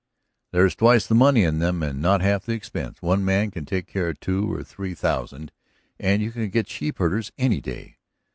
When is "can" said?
3.51-3.67, 6.31-6.49